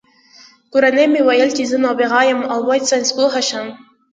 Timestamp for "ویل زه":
1.27-1.77